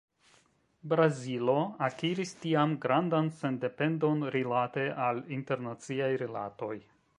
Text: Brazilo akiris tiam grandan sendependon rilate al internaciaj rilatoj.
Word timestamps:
Brazilo 0.93 1.57
akiris 1.87 2.31
tiam 2.45 2.73
grandan 2.87 3.29
sendependon 3.41 4.27
rilate 4.37 4.89
al 5.11 5.23
internaciaj 5.39 6.11
rilatoj. 6.27 6.75